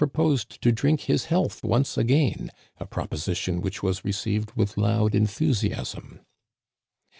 [0.03, 5.13] 123 posed to drink his health once again— a proposition which was received with loud
[5.13, 6.21] enthusiasm.